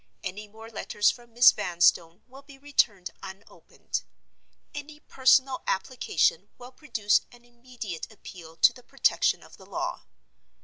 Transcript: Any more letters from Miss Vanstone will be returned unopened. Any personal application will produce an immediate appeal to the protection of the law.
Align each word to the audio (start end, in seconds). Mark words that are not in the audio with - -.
Any 0.23 0.47
more 0.47 0.71
letters 0.71 1.11
from 1.11 1.31
Miss 1.31 1.51
Vanstone 1.51 2.23
will 2.27 2.41
be 2.41 2.57
returned 2.57 3.11
unopened. 3.21 4.01
Any 4.73 4.99
personal 4.99 5.61
application 5.67 6.49
will 6.57 6.71
produce 6.71 7.21
an 7.31 7.45
immediate 7.45 8.11
appeal 8.11 8.55
to 8.55 8.73
the 8.73 8.81
protection 8.81 9.43
of 9.43 9.57
the 9.57 9.65
law. 9.67 10.05